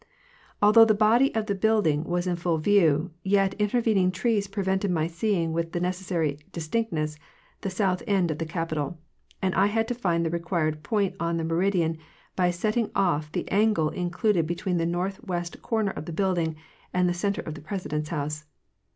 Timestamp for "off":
12.95-13.31